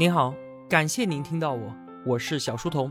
[0.00, 0.34] 您好，
[0.66, 2.90] 感谢您听到我，我是小书童。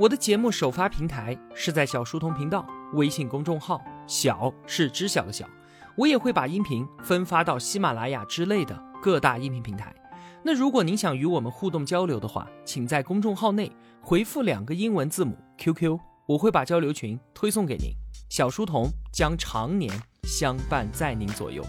[0.00, 5.48] 我的节目首发平台是在小书童频道微信公众号，小是知晓的小。
[5.96, 9.94] 我也会把音频分发到喜马拉雅之类的各大音频平台。
[10.42, 13.70] 那如果您想与我们互动交流的话，请在公众号内
[14.00, 15.96] 回复两个英文字母 QQ，
[16.26, 17.92] 我会把交流群推送给您。
[18.28, 19.88] 小书童将常年
[20.24, 21.64] 相伴在您左右。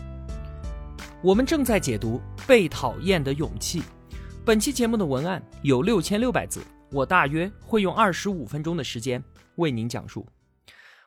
[1.21, 3.82] 我们正在解读《被讨厌的勇气》。
[4.43, 9.23] 本期节目的文案有六千六百字，我大约会用二十五分钟的时间
[9.57, 10.25] 为您讲述。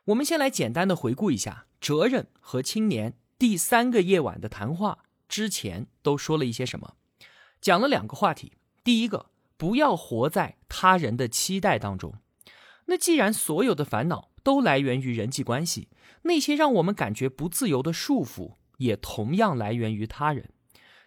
[0.05, 6.95] 我们先来简单的回顾一下哲人和青年第三个夜晚的谈话之前都说了一些什么，
[7.61, 8.53] 讲了两个话题。
[8.85, 12.15] 第一个，不要活在他人的期待当中。
[12.85, 15.89] 那既然所有的烦恼都来源于人际关系，
[16.23, 20.51] 那些让我们感觉不自由的束缚也同样来源于他人。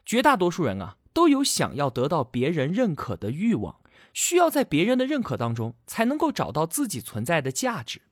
[0.06, 0.98] 绝大多数人啊。
[1.18, 3.82] 都有想要得到别人认可的欲望，
[4.14, 8.04] 需要在别人的认可当中才能够找到自己存在的价值。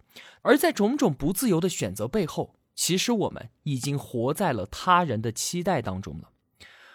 [0.41, 6.31] 而在种种不自由的选择背后，其实我们已经活在了他人的期待当中了。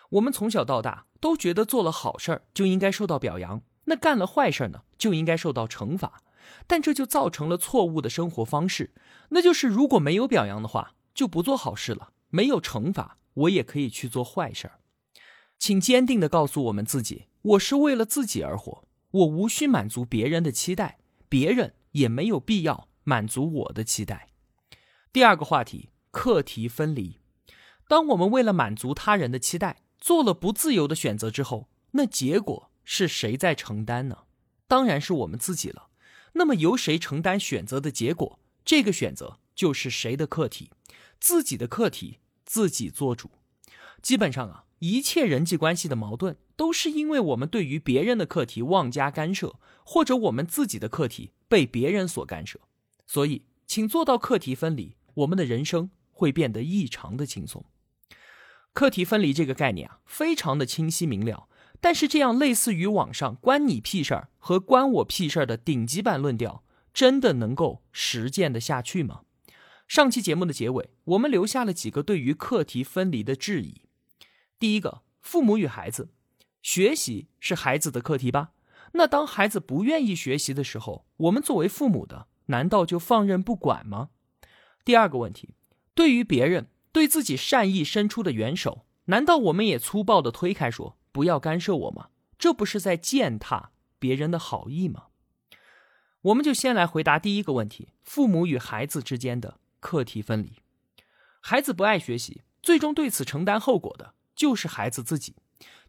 [0.08, 6.20] 我们从小到大都觉得做了好事儿就应该受到表扬，那干了坏事呢就应该受到惩罚。
[6.66, 8.92] 但这就造成了错误的生活方式，
[9.28, 14.79] 那就是如果没有表扬的话，就不做好事了；没有惩罚，我也可以去做坏事儿。
[15.60, 24.30] 请坚定地告诉我们自己：我是为了自己而活，我无需满足别人的期待，别人也没有必要满足我的期待。
[25.12, 27.18] 第二个话题：课题分离。
[27.86, 34.20] 当我们为了满足他人的期待，做了不自由的选择之后，那结果是谁在承担呢？
[34.66, 35.90] 当然是我们自己了。
[36.32, 38.38] 那么由谁承担选择的结果？
[38.64, 40.70] 这个选择就是谁的课题？
[41.20, 43.30] 自己的课题，自己做主。
[44.00, 44.64] 基本上啊。
[44.80, 52.58] 一切人际关系的矛盾，都是因为我们对于别人的课题妄加干涉，或者我们自己的课题被别人所干涉。
[53.06, 57.64] 所以，请做到课题分离，我们的人生会变得异常的轻松。
[58.72, 61.48] 课题分离这个概念啊，非常的清晰明了。
[61.82, 66.64] 但是，这样类似于网上“关你屁事儿”和“关我屁事儿”的顶级版论调，
[66.94, 69.22] 真的能够实践的下去吗？
[69.86, 73.82] 上期节目的结尾，我们留下了几个对于课题分离的质疑。
[74.60, 76.10] 第一个，父母与孩子，
[76.60, 78.52] 学习是孩子的课题吧？
[78.92, 84.10] 那当孩子不愿意学习的时候，我们作为父母的，难道就放任不管吗？
[84.84, 85.54] 第二个问题，
[85.94, 92.10] 对于别人对自己善意伸出的援手，难道我们也粗暴的推开，说不要干涉我吗？
[92.38, 95.06] 这不是在践踏别人的好意吗？
[96.20, 100.56] 我们就先来回答第一个问题：父母与孩子之间的课题分离。
[101.40, 104.12] 孩子不爱学习，最终对此承担后果的。
[104.40, 105.36] 就是孩子自己，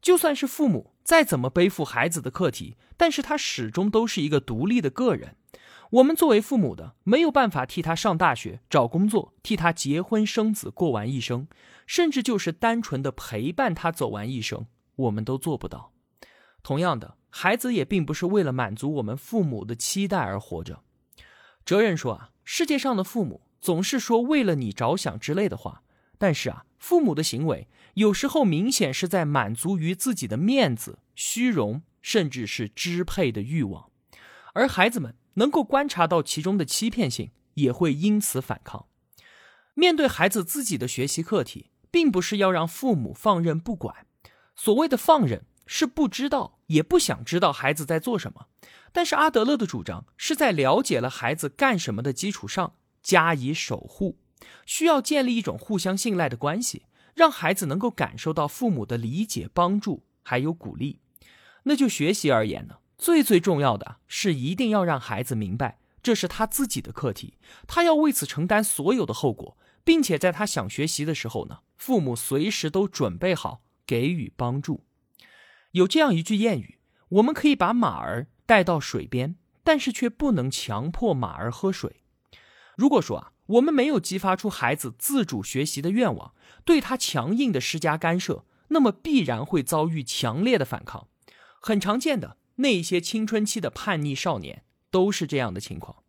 [0.01, 5.37] 就算是父母再怎么背负孩子的课题，但是他始终都是一个独立的个人。
[5.91, 11.47] 我们作为父母的，没有办法替他上大学、找工作，替他结婚生子、过完一生，
[11.87, 14.65] 甚至就是单纯的陪伴他走完一生，
[14.97, 15.93] 我们都做不到。
[16.61, 20.83] 同样的，孩子也并不是为了满足我们父母的期待而活着。
[21.63, 25.83] 哲人说啊，世界上的父母总是说为了你着想之类的话，
[26.17, 27.69] 但是啊，父母的行为。
[27.93, 33.89] 有时候明显是在满足于自己的面子、虚荣，甚至是支配的欲望，
[34.53, 38.87] 而孩子们能够观察到其中的欺骗性，也会因此反抗。
[39.73, 44.07] 面对孩子自己的学习课题，并不是要让父母放任不管。
[44.55, 48.47] 所谓的放任，是不知道也不想知道孩子在做什么。
[48.93, 54.17] 但是阿德勒的主张是在了解了孩子干什么的基础上加以守护，
[54.65, 56.83] 需要建立一种互相信赖的关系。
[57.13, 61.01] 让孩子能够感受到父母的理解、帮助，还有鼓励。
[61.63, 67.33] 那就学习而言呢，最最重要的是一定要让孩子明白，这是他自己的课题，
[67.67, 74.85] 他要为此承担所有的后果，并且在他想学习的时候呢，父母随时都准备好给予帮助。
[75.71, 76.79] 有这样一句谚语：
[77.09, 79.35] 我们可以把马儿带到水边，
[79.65, 82.03] 但是却不能强迫马儿喝水。
[82.77, 83.33] 如果说啊。
[83.51, 86.33] 我们没有激发出孩子自主学习的愿望，
[86.63, 91.07] 对他强硬的施加干涉，那么必然会遭遇强烈的反抗。
[91.59, 96.03] 很常见的那些青春期的叛逆少年都是这样的情况。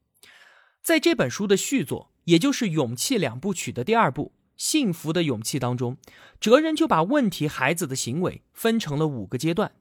[0.83, 5.97] 在这本书的续作，也就是《勇气两部曲》的第二部《幸福的勇气》当中，
[6.41, 9.73] 哲人就把问题孩子的行为分成了五个阶段。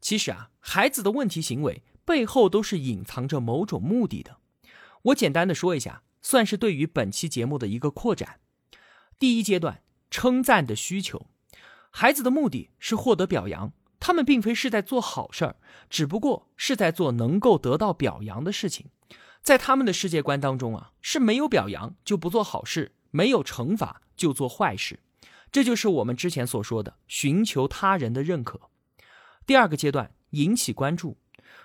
[0.00, 4.36] 其实啊，孩子的问题行为背后都是隐藏着某种目的的。
[5.02, 6.02] 我简单的说一下。
[6.20, 8.40] 算是对于本期节目的一个扩展。
[9.18, 11.26] 第一阶段，称赞的需求，
[11.90, 14.12] 孩子的目的是获得表扬，他。
[14.12, 15.54] 们并非是在做好事儿，
[15.88, 18.90] 只不过是在做能够得到表扬的事情。
[19.42, 24.98] 在他们的世界观当中啊，是没有表扬就不做好事，没有惩罚就做坏事。
[25.52, 28.62] 这就是我们之前所说的寻求他人的认可。
[29.46, 31.16] 第二个阶段，引起关注。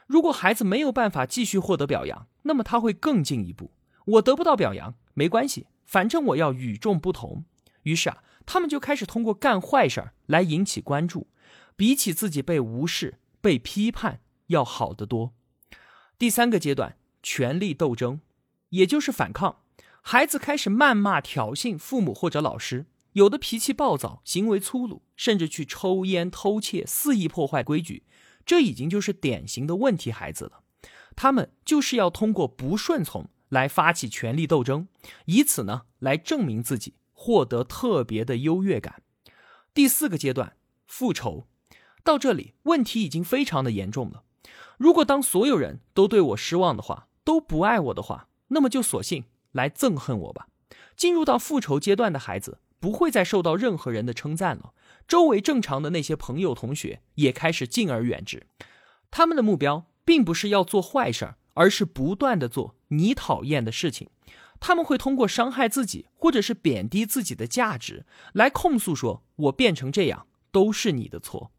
[0.06, 3.72] 如果孩子没有办法继续获得表扬，那么他会更进一步。
[4.06, 7.46] 我得不到表扬没关系，反正我要与众不同。
[7.84, 11.28] 于是啊，他们就开始通过干坏事儿来引起关注，
[11.76, 15.34] 比起自己被无视、被批判要好得多。
[16.18, 18.22] 第三个阶段，权力斗争，
[18.70, 19.58] 也就是反抗。
[20.02, 22.86] 孩子开始谩骂、挑衅父母或者老师。
[23.14, 28.04] 有的脾气暴躁，行为粗鲁，甚至去抽烟、偷窃，肆意破坏规矩，
[28.44, 30.64] 这已经就是典型的问题孩子了。
[31.16, 34.88] 他们就是要通过不顺从来发起权力斗争，
[35.26, 39.04] 以此呢来证明自己，获得特别的优越感。
[39.74, 40.58] 第四个阶段，
[40.88, 41.48] 复仇。
[42.04, 44.24] 到这里，问题已经非常的严重了。
[44.78, 50.48] 如果当所有人都对我失望的话，都不爱我的话，那么就索性来憎恨我吧。
[50.98, 52.60] 进入到复仇阶段的孩子。
[52.84, 54.74] 不会再受到任何人的称赞了。
[55.08, 58.46] 周围正常的那些朋友同学也开始敬而远之。
[59.10, 64.10] 他们的目标并不是要做坏事儿而是不断的做你讨厌的事情。
[64.60, 71.52] 他们会通过伤害自己或者是贬低自己的价值来控诉说：“我变成这样都是你的错。”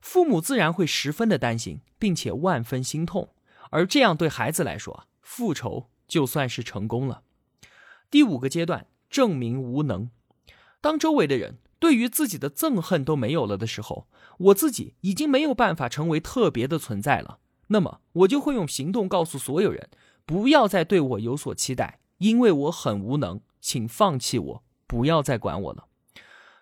[0.00, 3.34] 父母自然会十分的担心，并且万分心痛。
[3.70, 7.22] 而这样对孩子来说，复仇就算是成功了。
[8.10, 10.08] 第五个阶段，证明无能。
[10.80, 14.06] 当周围的人对于自己的憎恨都没有了的时候，
[14.38, 17.40] 我自己已经没有办法成为特别的存在了。
[17.66, 19.90] 那么，我就会用行动告诉所有人，
[20.26, 25.86] 不要再对我有所期待，因为我很无能，请放弃我，不要再管我了。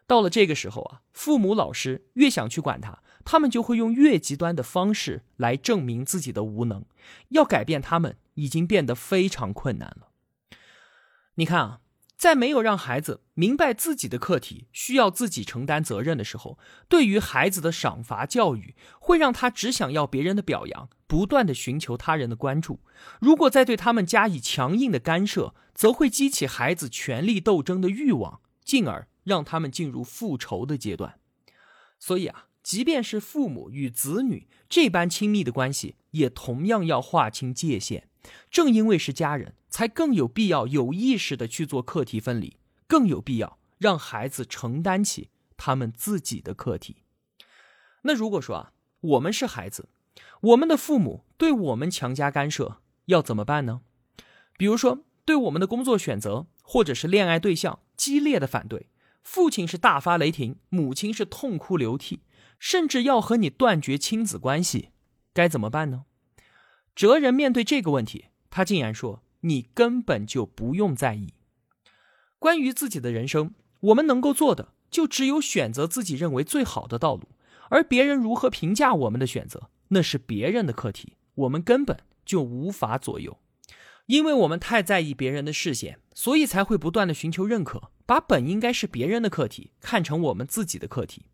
[0.06, 6.84] 到了这个时候啊，父母、老师越想去管他，他们就会用越极端的方式来证明自己的无能。
[7.30, 10.08] 要改变他们，已经变得非常困难了。
[11.36, 11.80] 你看啊。
[12.24, 22.80] 在没有让孩子明白自己的课题需要自己承担责任的时候，对于孩子的赏罚教育会让他只想要别人的表扬，不断的寻求他人的关注。
[23.20, 31.18] 如果再对他们加以强硬的干涉，则会激起孩子权力斗争的欲望，进而让他们进入复仇的阶段。
[31.98, 38.08] 所以啊，即便是父母与子女这般亲密的关系，也同样要划清界限。
[38.50, 39.54] 正因为是家人。
[39.74, 46.98] 才更有必要有意识的去做课题分离，更有必要让孩子承担起他们自己的课题。
[48.02, 49.88] 那如果说啊，我们是孩子，
[50.42, 53.80] 我们的父母对我们强加干涉，要怎么办呢？
[54.56, 58.88] 比如说，对我们的工作选择或者是恋爱对象激烈的反对，
[59.24, 62.20] 父亲是大发雷霆，母亲是痛哭流涕，
[62.60, 64.90] 甚至要和你断绝亲子关系，
[65.32, 66.04] 该怎么办呢？
[66.94, 69.22] 哲人面对这个问题，他竟然说。
[69.46, 71.34] 你根本就不用在意。
[72.38, 77.28] 关于自己的人生，我们能够做的就只有选择自己认为最好的道路，
[77.68, 83.36] 而别人如何评价我们的选择，那是别人的课题，我们根本就无法左右。
[84.06, 91.26] 因为我们太在意别人的视线，所以才会不断的寻求认可，把本应该是别人的课题看成我们自己的课题。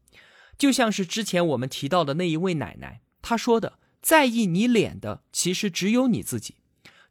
[0.59, 6.57] 就像是之前我们提到的那一位奶奶，她说的：“在意你脸的，其实只有你自己。”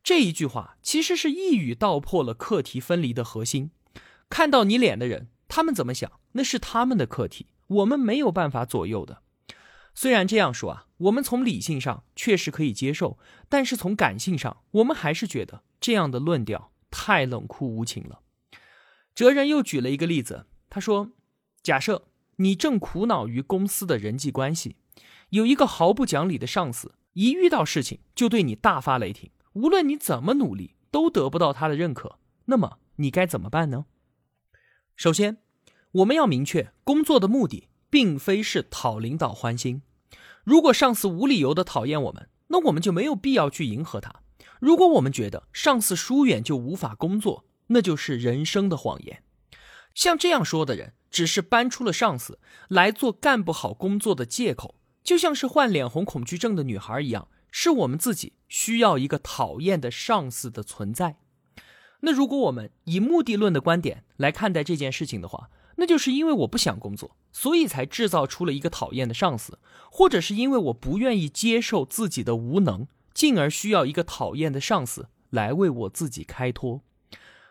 [0.04, 3.72] 这一句话其实是一语道破了课题分离的核心。
[4.30, 9.22] 看到你脸的人，他们怎么想，那是他们的课题，我们没有办法左右的。
[9.94, 13.20] 虽然这样说啊，我们从理性上确实可以接受，
[13.50, 18.22] 但是从感性上，我们还是觉得这样的论调太冷酷无情了。
[19.14, 21.12] 哲人又举了一个例子，他说
[21.62, 24.78] ：“假设你正苦恼于公司的人际关系，
[25.30, 33.86] 有一个毫不讲理的上司，一遇到事情就对你大发雷霆。”无论你怎么努力，都得不到他的认可，那么你该怎么办呢？
[34.96, 35.38] 首先，
[35.92, 39.82] 我们要明确工作的目的，并非是讨领导欢心。
[40.44, 44.22] 如果上司无理由的讨厌我们，那我们就没有必要去迎合他。
[44.60, 49.24] 如果我们觉得上司疏远就无法工作，那就是人生的谎言。
[49.96, 54.76] 像这样说的人，只是搬出了上司来做干不好工作的借口，
[55.10, 57.30] 就像是患脸红恐惧症的女孩一样。
[57.50, 61.18] 是我们自己需要一个讨厌的上司的存在。
[62.02, 69.58] 那如果我们以目的论的观点来看待这件事情的话，那就是因为我不想工作，所以才制造出了一个讨厌的上司，
[69.90, 72.86] 或者是因为我不愿意接受自己的无能，
[73.16, 76.84] 进而需要一个讨厌的上司来为我自己开脱。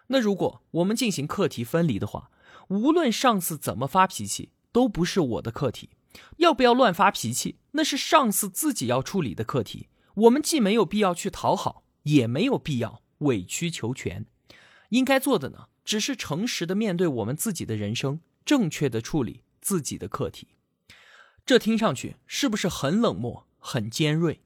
[0.07, 2.31] 那如果我们进行课题分离的话，
[2.69, 5.91] 无论上司怎么发脾气，都不是我的课题。
[6.39, 9.89] 要不要乱发脾气，那是上司自己要处理的课题。
[10.15, 14.27] 我们既没有必要去讨好，也没有必要委曲求全。
[14.91, 20.49] 应该做的呢，只是诚实的面对我们自己的人生，正确的处理自己的课题。
[21.45, 24.41] 这听上去是不是很冷漠、很尖锐？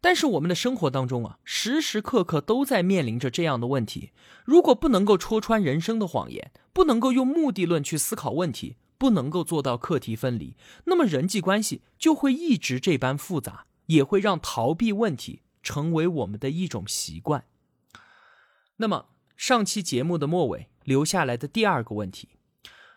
[0.00, 4.10] 但是我们的生活当中啊，时时刻刻都在面临着这样的问题。
[4.44, 17.44] 如果不能够戳穿人生的谎言，不能够用目的论去思考问题，不能够做到课题分离，那么人际关系就会一直这般复杂，也会让逃避问题成为我们的一种习惯。
[18.76, 19.06] 那么
[19.36, 22.28] 上期节目的末尾留下来的第二个问题，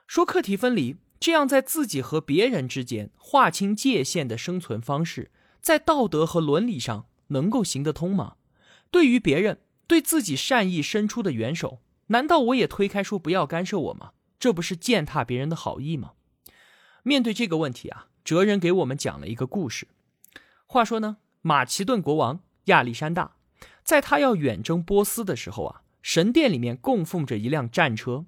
[0.05, 5.31] 说课题分离这样在自己和别人之间划清界限的生存方式。
[5.59, 8.35] 在道德和伦理上能够行得通吗？
[8.91, 14.11] 对于别人对自己善意伸出的援手，难道我也推开说不要干涉我吗？
[14.39, 16.13] 这不是践踏别人的好意吗？
[17.03, 19.87] 面对这个问题啊，哲人给我们讲了一个故事。
[20.65, 23.35] 话说呢，马其顿国王亚历山大，
[23.83, 28.25] 在他要远征波斯的时候啊，神殿里面供奉着一辆战车，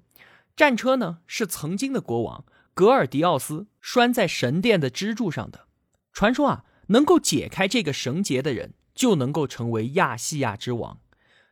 [0.56, 5.66] 战车呢是曾经的国王格尔迪奥斯拴在神殿的支柱上的。
[6.12, 6.64] 传说啊。
[6.90, 10.98] 能够解开这个绳结的人，就能够成为亚细亚之王，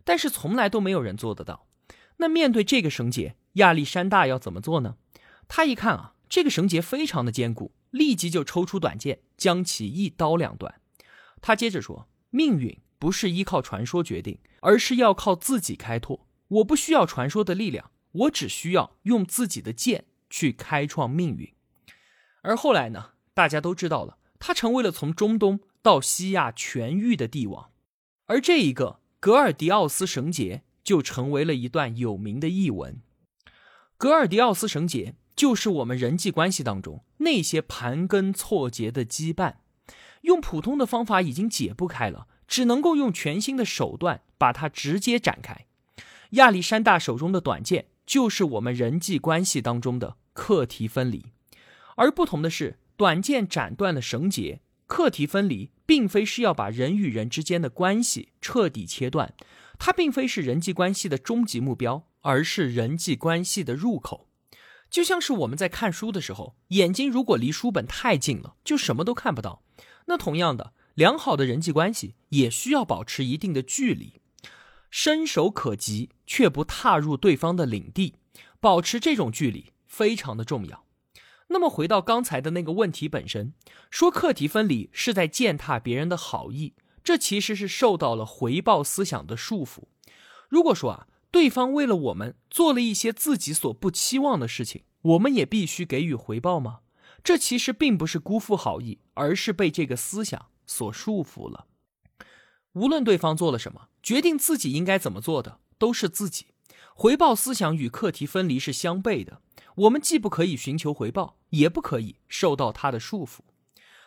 [0.02, 1.66] 但是从来都没有人做得到。
[2.16, 4.96] 那面对这个绳结，亚历山大要怎么做呢？
[5.46, 10.80] 他一看啊，这个绳结非常的坚固，立即就抽出短剑，将其一刀两断。
[11.40, 16.26] 他接着说：“命运不是依靠传说决定，而是要靠自己开拓。
[16.48, 21.52] 我不需要传说的力量，我只需要用自己的剑去开创命运。”
[22.42, 24.18] 而后来呢，大家都知道了。
[24.38, 27.70] 他成为了从中东到西亚全域的帝王，
[28.26, 33.00] 而这一个格尔迪奥斯绳结就成为了一段有名的译文。
[33.98, 39.54] 格尔迪奥斯绳结就是我们人际关系当中那些盘根错节的羁绊，
[40.22, 45.66] 用普通的方法已经解不开了，只能够用全新的手段把它直接展开。
[46.30, 51.26] 亚历山大手中的短剑就是我们人际关系当中的课题分离，
[51.96, 52.78] 而不同的是。
[52.98, 59.34] 短剑斩断了绳结，课题分离并非是要把人与人之间的关系彻底切断，
[59.78, 64.28] 它并非是人际关系的终极目标，而是人际关系的入口。
[64.90, 69.62] 就像是我们在看书的时候，眼睛如果离书本太近了，就什么都看不到。
[70.06, 74.20] 那同样的，良好的人际关系也需要保持一定的距离，
[74.90, 78.14] 伸手可及却不踏入对方的领地，
[78.60, 80.84] 保持这种距离非常的重要。
[81.48, 83.54] 那么回到刚才的那个问题本身，
[83.88, 89.84] 说课题分离是在践踏别人的好意，这其实是受到了回报思想的束缚。
[90.48, 91.06] 如果说啊，
[91.36, 96.80] 对方为了我们做了一些自己所不期望的事情，我们也必须给予回报吗？
[97.22, 101.66] 这其实并不是辜负好意，而是被这个思想所束缚了。
[102.72, 106.46] 无论对方做了什么，决定自己应该怎么做的都是自己。
[106.94, 109.42] 回报思想与课题分离是相悖的。
[109.74, 113.40] 我们既不可以寻求回报，也不可以受到他的束缚。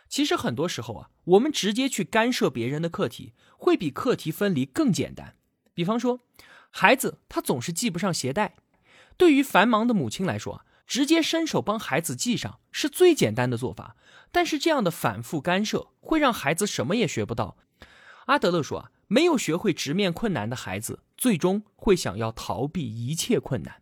[0.07, 5.36] 其实很多时候啊，我们直接去干涉别人的课题，会比课题分离更简单。
[5.75, 6.19] 比方说，
[6.71, 8.55] 孩子他总是系不上鞋带，
[9.17, 13.95] 对于繁忙的母亲来说，直接伸手帮孩子系上是最简单的做法。
[14.31, 17.57] 但是这样的反复干涉会让孩子什么也学不到。
[18.25, 23.81] 阿德勒说啊，没有学会直面困难的孩子，最终会想要逃避一切困难。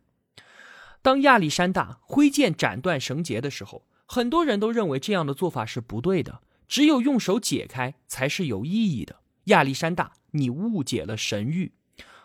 [1.02, 9.20] 当亚历山大挥剑斩断绳结的时候，很多人都认为这样的做法是不对的，只有用手解开才是有意义的。
[9.44, 11.72] 亚历山大，你误解了神谕，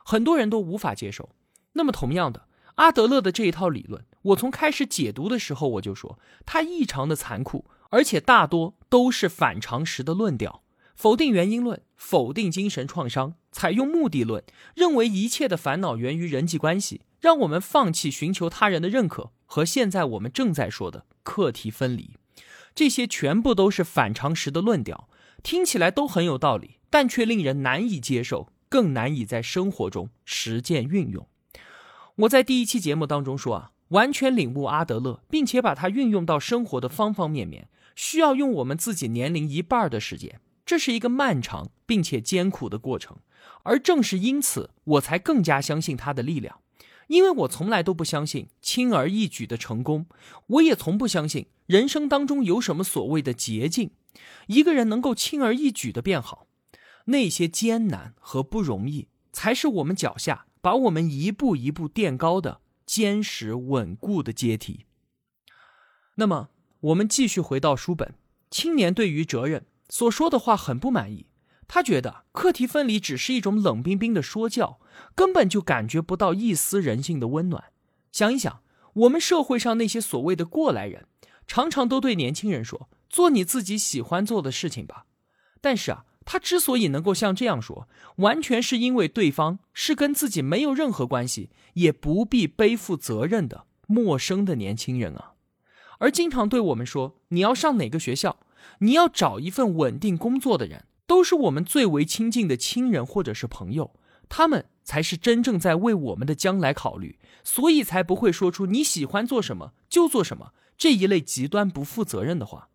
[0.03, 1.29] 很多人都无法接受。
[1.73, 10.63] 那么，同样的，阿德勒的这一套理论，我从开始解读的时候我就说，它异常的残酷，而且大多都是反常识的论调，
[10.95, 14.43] 否定原因论，否定精神创伤，采用目的论，
[14.75, 17.01] 认为一切的烦恼源于人际关系。
[17.19, 22.17] 让我们放弃寻求他人的认可和现在我们正在说的课题分离，
[22.75, 25.07] 这些全部都是反常识的论调，
[25.41, 31.27] 听起来都很有道理，但却令人难以接受，更难以在生活中实践运用。
[32.15, 43.17] 我在第一期节目当中说啊，完全领悟阿德勒，并且把它运用到生活的方方面面，需要用我们自己年龄一半的时间，这是一个漫长并且艰苦的过程，
[43.61, 46.59] 而正是因此，我才更加相信他的力量。
[47.05, 50.07] 因为我从来都不相信轻而易举的成功，
[50.47, 53.91] 我也从不相信人生当中有什么所谓的捷径，
[54.47, 56.42] 一个人能够轻而易举的变好，
[57.05, 64.85] 那些艰难和不容易，才是我们脚下把我们一步一步垫高的坚实稳固的阶梯。
[66.15, 68.15] 那么，我们继续回到书本。
[68.51, 71.25] 青年对于哲人所说的话很不满意，
[71.67, 74.79] 他觉得课题分离只是一种冷冰冰的说教，
[75.15, 77.71] 根本就感觉不到一丝人性的温暖。
[78.11, 78.61] 想一想，
[78.93, 81.07] 我们社会上那些所谓的过来人，
[81.47, 85.07] 常常都对年轻人说：“做你自己喜欢做的事情吧。”
[85.59, 87.87] 但是啊，他之所以能够像这样说，
[88.17, 95.33] 完全是因为对方是跟自己没有任何关系，也不必背负责任的陌生的年轻人啊。
[95.99, 98.37] 而经常对我们说你要上哪个学校，
[98.79, 103.93] 你要找一份稳定工作的人，都是我们最为亲近的亲人或者是朋友，
[104.27, 112.69] 他们才是真正在为我们的将来考虑，所以才不会说出你喜欢做什么就做什么这一类极端不负责任的话。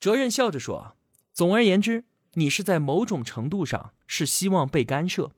[0.00, 0.96] 哲人笑着说
[1.32, 5.32] ：“总而言之，你是在某种程度上是希望被干涉，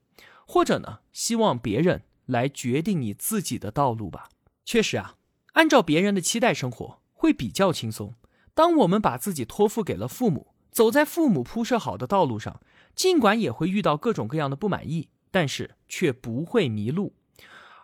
[0.47, 4.29] 或者呢，希望别人来决定你自己的道路吧。
[4.65, 5.15] 确实啊。”
[5.57, 8.15] 按照别人的期待生活会比较轻松。
[8.53, 12.61] 当我们把自己托付给了父母，走在父母铺设好的道路上，
[12.95, 17.15] 尽管也会遇到各种各样的不满意，但是却不会迷路。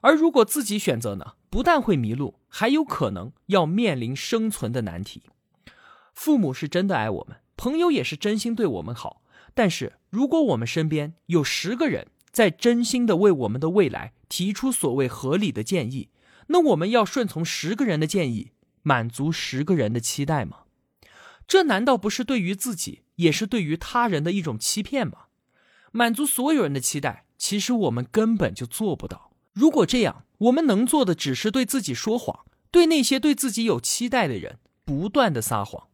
[0.02, 5.22] 而如果自己选择呢，不但会迷路，还有可能要面临生存的难题。
[6.12, 9.22] 父母是真的爱我们，朋友也是真心对我们好。
[9.54, 16.08] 但是如果我们身边有十个人在真心的为我们的未来提出所谓合理的建议，
[16.46, 20.60] 那我们要顺从十个人的建议，满足十个人的期待吗？
[21.46, 25.26] 这难道不是对于自己，也是对于他人的一种欺骗吗？
[25.90, 29.32] 满足所有人的期待，其实我们根本就做不到。
[29.52, 35.88] 如果这样，我们能做的只是对自己说谎，对那些对自己有期待的人不断的撒谎。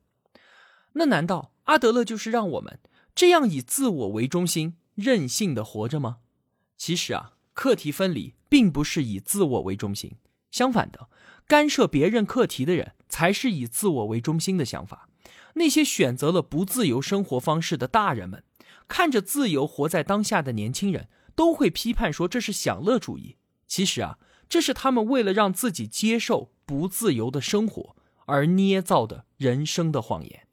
[0.99, 2.81] 那难道阿德勒就是让我们
[3.15, 6.19] 这样以自我为中心，任性的活着吗？
[6.77, 10.17] 其实啊，课题分离并不是以自我为中心。
[10.51, 11.09] 相反的，
[11.47, 15.09] 干涉别人课题的人才是以自我为中心的想法。
[15.55, 18.43] 那些选择了不自由生活方式的大人们，
[18.89, 23.37] 看着自由活在当下的年轻人，都会批判说这是享乐主义。
[23.69, 24.19] 其实啊，
[24.49, 27.95] 这是他们为了让自己接受不自由的生活
[28.27, 30.48] 而捏造的人生的谎言。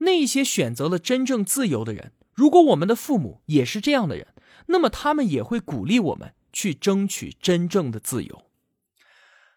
[0.00, 4.28] 那些选择了真正自由的人，如果我们的父母也是这样的人，
[4.66, 8.44] 那么他们也会鼓励我们去争取真正的自由。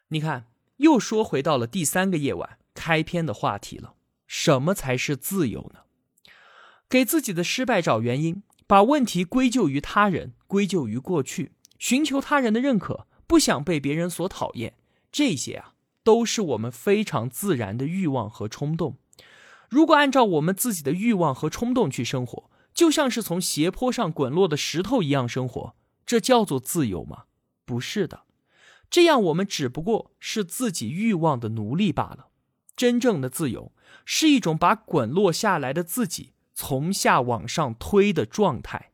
[0.10, 3.94] 你看，又说回到了第三个夜晚开篇的话题了。
[4.28, 5.82] 什么才是自由呢？
[6.90, 14.76] 给自己的失败找原因，把问题归咎于他人，归咎于过去，寻求他人的认可，不想被别人所讨厌，
[15.12, 15.74] 这些啊，
[16.04, 18.98] 都是我们非常自然的欲望和冲动。
[19.72, 27.24] 如果按照我们自己的欲望和冲动去生活，就像是从斜坡上滚落的石头一样生活，这叫做自由吗？
[27.64, 28.24] 不是的。
[28.90, 32.28] 这样，我们只不过是自己欲望的奴隶罢了。
[32.76, 33.72] 真正的自由
[34.04, 38.92] 是一种把滚落下来的自己从下往上推的状态。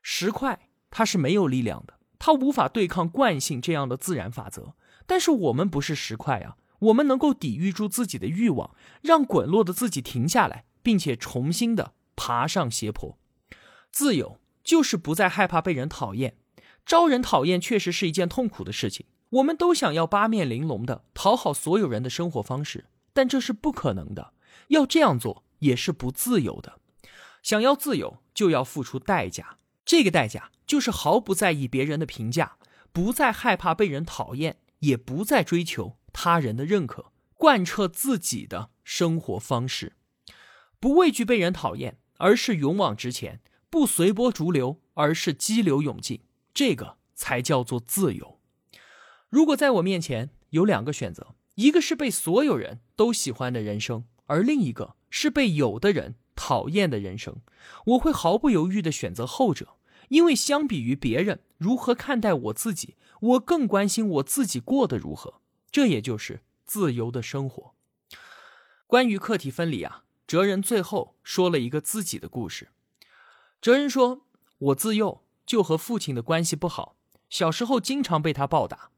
[0.00, 4.72] 石块它是没有力量的，它无法对抗惯性这样的自然法则。
[5.06, 13.16] 但是我们不是石块啊，我们能够抵御住自己的欲望，让滚落的自己停下来，并且重新的爬上斜坡。
[13.90, 16.36] 自由就是不再害怕被人讨厌。
[16.84, 24.32] 招人讨厌确实是一件痛苦的事情，我们都想要八面玲珑的讨好所有人的生活方式，但这是不可能的。
[24.68, 26.80] 要这样做也是不自由的。
[27.42, 29.58] 想要自由，就要付出代价。
[29.84, 32.56] 这个代价就是毫不在意别人的评价，
[32.92, 39.94] 不再害怕被人讨厌，也不再追求他人的认可，贯彻自己的生活方式，
[40.78, 43.38] 不畏惧被人讨厌，而是勇往直前；
[43.70, 46.20] 不随波逐流，而是激流勇进。
[46.54, 48.38] 这个才叫做自由。
[49.28, 57.36] 如果在我面前有两个选择，一个是被所有人都喜欢的人生，而另一个是被有的人讨厌的人生，
[57.86, 59.76] 我会毫不犹豫的选择后者。
[60.08, 65.40] 因为相比于别人如何看待我自己，我更关心我自己过得如何。
[65.72, 67.74] 这也就是自由的生活。
[68.86, 72.68] 关于课题分离啊，哲人最后说了一个自己的故事。
[73.60, 74.26] 哲人说
[74.58, 76.96] ：“我自幼。”就和父亲的关系不好，
[77.28, 78.90] 小时候经常被他暴打。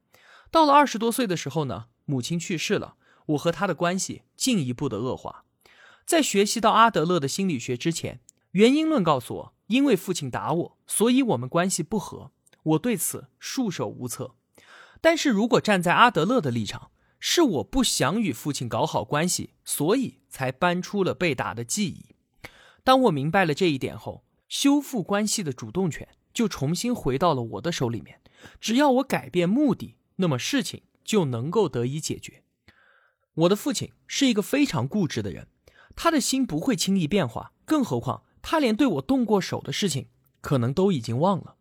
[0.50, 5.46] 到了二十多岁的时候呢，母亲去世了，我和他的关系进一步的恶化。
[6.04, 12.30] 在学习到阿德勒的心理学之前，原因论告诉我，因为父亲打我，所以我们关系不和。
[12.62, 14.34] 我对此束手无策。
[15.04, 16.90] 但是如果站在阿德勒的立场，
[17.20, 22.16] 是我不想与父亲搞好关系，所以才搬出了被打的记忆。
[22.82, 26.08] 当我明白了这一点后，修复关系的主动权。
[26.32, 28.22] 就重新回到了我的手里面，
[28.58, 32.42] 只要我改变目的，那么事情就能够得以解决。
[33.34, 35.48] 我的父亲是一个非常固执的人，
[35.94, 40.08] 他的心不会轻易变化，更何况他连对我动过手的事情
[40.40, 41.56] 可能都已经忘了。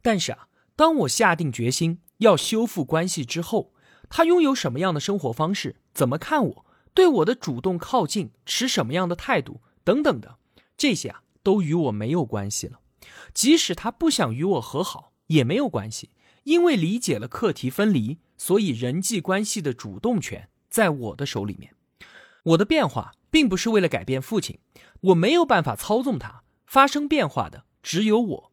[0.00, 3.72] 但是啊，当我下定决心要修复关系之后，
[4.08, 10.38] 他拥有什么样的生活方式，怎么看我，对我的主动靠近持什么样的态度等等的，
[10.76, 12.80] 这些啊都与我没有关系了。
[13.32, 16.10] 即使他不想与我和好也没有关系，
[16.44, 21.74] 因为理解了课题分离，所以人际关系的主动权在我的手里面。
[22.44, 24.58] 我的变化并不是为了改变父亲，
[25.00, 28.52] 我没有办法操纵他发生变化的只有我。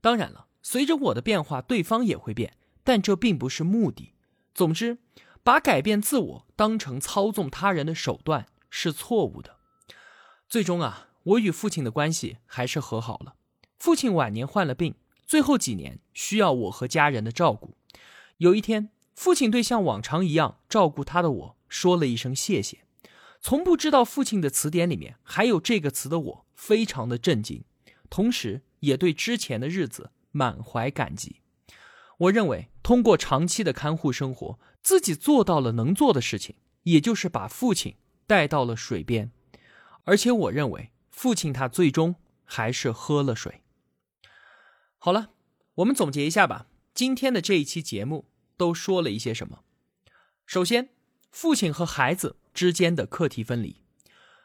[0.00, 4.12] 当然了，随着我的变化，对方也会变，但这并不是目的。
[4.54, 4.98] 总之，
[5.42, 9.56] 把改变自我当成操纵他人的手段是错误的。
[10.48, 13.34] 最终啊，我与父亲的关系还是和好了。
[13.78, 14.94] 父亲晚年患了病，
[15.26, 17.76] 最后几年需要我和家人的照顾。
[18.36, 22.84] 有一天，父亲对像往常一样照顾他的我说了一声谢谢。
[23.40, 27.64] 从不知道父亲的词典里面还有这个词的我，非常的震惊，
[28.08, 31.40] 同时也对之前的日子满怀感激。
[32.16, 39.32] 我认为，通过长期的看护生活，自己做到了能做的事情，也就是把父亲带到了水边。
[40.04, 43.62] 而且，我认为父亲他最终还是喝了水。
[44.98, 45.30] 好了，
[45.76, 46.66] 我们总结一下吧。
[46.92, 48.26] 今天的这一期节目
[48.58, 49.64] 都说了一些什么？
[50.44, 50.90] 首先，
[51.30, 53.80] 父亲和孩子之间的课题分离，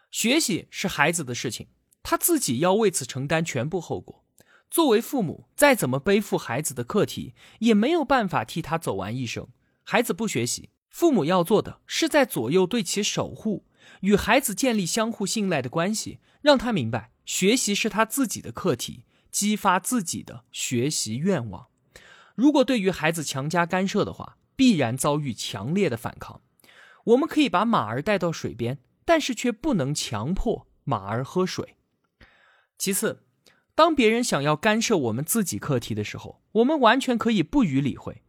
[0.10, 1.68] 学习是孩子的事情，
[2.02, 4.24] 他自己要为此承担全部后果。
[4.70, 9.48] 作为父母，再怎么背负孩子的课题，也没有办法替他走完一生。
[9.84, 13.66] 孩子不学习，父母要做的是在左右对其守护，
[14.02, 21.70] 与孩子建立相互信赖的关系，让他明白学习是他自己的课题，激发自己的学习愿望。
[22.36, 26.42] 如果对于孩子强加干涉的话，必然遭遇强烈的反抗。
[27.06, 31.78] 我们可以把马儿带到水边，但是却不能强迫马儿喝水。
[32.78, 33.24] 其次。
[33.80, 38.22] 当别人想要干涉我们自己课题的时候，我们完全可以不予理会，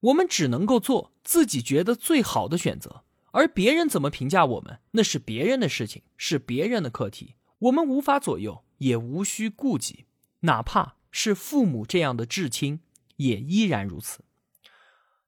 [0.00, 10.06] 我们只能够做自己觉得最好的选择，而别人怎么评价我们，那是别人的事情，是别人的课题，我们无法左右，也无需顾及，
[10.40, 12.80] 哪怕是父母这样的至亲，
[13.16, 14.24] 也依然如此。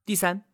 [0.07, 0.45] 第三，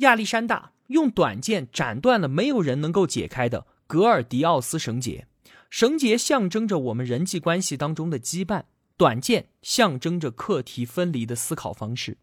[0.00, 5.26] 亚历山大用短剑斩断了没有人能够解开的格尔迪奥斯绳结。
[5.70, 8.64] 绳结象征着我们人际关系当中的羁绊，
[8.96, 12.18] 短剑象征着课题分离的思考方式。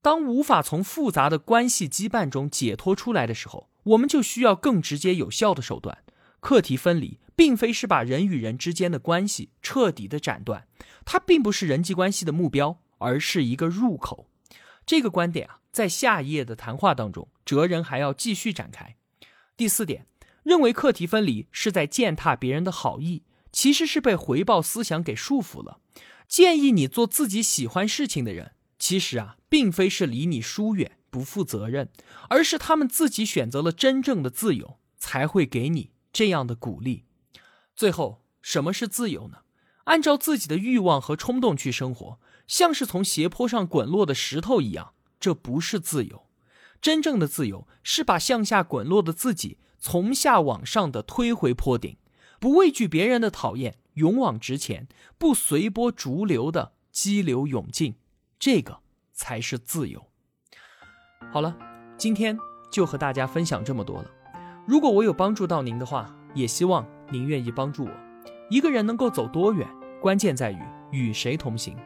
[0.00, 5.98] 当无法从复杂的关系羁绊中解脱出来的时候，我们就需要更直接有效的手段。
[6.40, 10.66] 课题分离并非是把人与人之间的关系彻底的斩断，
[11.04, 14.28] 它并不是人际关系的目标，而是一个入口。
[14.84, 18.96] 这个观点啊，在下一页的谈话当中，哲人还要继续展开。
[19.56, 20.06] 第四点。
[20.42, 25.80] 认为课题分离是在践踏别人的好意，其实是被回报思想给束缚了。
[26.26, 31.90] 建议你做自己喜欢事情的人，其实啊，并非是离你疏远、不负责任，
[32.28, 37.04] 而是他们自己选择了真正的自由，才会给你这样的鼓励。
[37.76, 39.38] 最后，什么是自由呢？
[39.84, 46.26] 按照自己的欲望和冲动去生活，像是从斜坡上滚落的石头一样，这不是自由。
[46.80, 49.58] 真正的自由是把向下滚落的自己。
[49.84, 51.96] 从下往上的推回坡顶，
[52.38, 54.86] 不畏惧别人的讨厌，勇往直前，
[55.18, 57.96] 不随波逐流的激流勇进，
[58.38, 58.78] 这个
[59.12, 60.06] 才是自由。
[61.32, 61.58] 好了，
[61.98, 62.38] 今天
[62.70, 64.08] 就和大家分享这么多了。
[64.68, 67.90] 如果我有帮助到您的话，也希望您愿意帮助我。
[68.48, 69.68] 一个人能够走多远，
[70.00, 70.58] 关键在于
[70.92, 71.76] 与谁同行。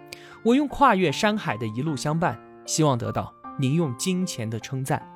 [0.44, 5.15] 我用跨越山海的一路相伴，希望得到您用金钱的称赞。